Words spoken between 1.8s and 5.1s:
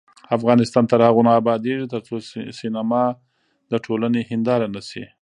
ترڅو سینما د ټولنې هنداره نشي.